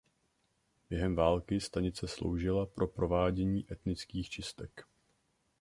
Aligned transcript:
Během 0.89 1.15
války 1.15 1.59
stanice 1.59 2.07
sloužila 2.07 2.65
pro 2.65 2.87
provádění 2.87 3.65
etnických 3.73 4.29
čistek. 4.29 4.85